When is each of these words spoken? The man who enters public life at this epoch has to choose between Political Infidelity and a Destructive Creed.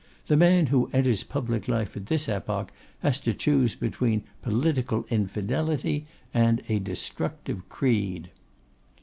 The 0.25 0.35
man 0.35 0.65
who 0.73 0.89
enters 0.93 1.23
public 1.23 1.67
life 1.67 1.95
at 1.95 2.07
this 2.07 2.27
epoch 2.27 2.71
has 3.03 3.19
to 3.19 3.35
choose 3.35 3.75
between 3.75 4.23
Political 4.41 5.05
Infidelity 5.11 6.07
and 6.33 6.59
a 6.67 6.79
Destructive 6.79 7.69
Creed. 7.69 8.31